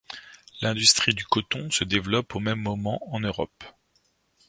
L'industrie 0.63 1.13
du 1.13 1.27
coton 1.27 1.69
se 1.69 1.83
développe 1.83 2.33
au 2.35 2.39
même 2.39 2.59
moment 2.59 2.99
en 3.15 3.19
Europe. 3.19 3.63